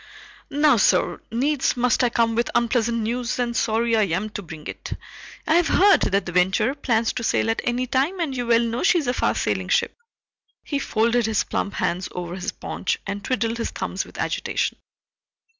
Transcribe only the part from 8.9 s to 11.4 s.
is a fast sailing ship." He folded